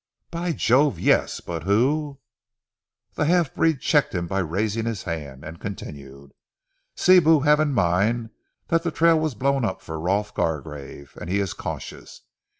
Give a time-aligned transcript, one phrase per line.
[0.31, 1.41] "By Jove, yes!
[1.41, 2.17] But who"
[3.17, 6.31] The half breed checked him by raising his hand, and continued,
[6.97, 8.31] "Sibou hav' in mind
[8.69, 12.21] dat ze trail was blown up for Rolf Gargrave, and he is cautious.